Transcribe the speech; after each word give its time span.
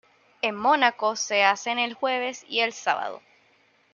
En 0.41 0.55
Mónaco, 0.55 1.15
se 1.15 1.43
hacen 1.43 1.77
el 1.77 1.93
jueves 1.93 2.43
y 2.49 2.61
el 2.61 2.73
sábado. 2.73 3.21